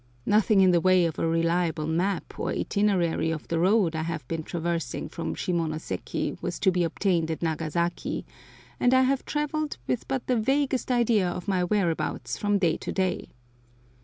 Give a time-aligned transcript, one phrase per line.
[0.25, 4.27] Nothing in the way of a reliable map or itinerary of the road I have
[4.27, 8.25] been traversing from Shimonoseki was to be obtained at Nagasaki,
[8.79, 12.91] and I have travelled with but the vaguest idea of my whereabouts from day to
[12.91, 13.29] day.